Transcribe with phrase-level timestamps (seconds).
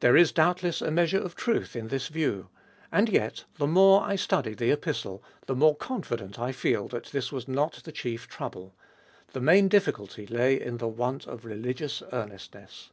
[0.00, 2.48] There is doubtless a measure of truth in this view.
[2.90, 7.30] And yet, the more I study the Epistle, the more confident I feel that this
[7.30, 8.74] was not the chief trouble;
[9.32, 12.90] the main difficulty lay in the want of religious earnestness.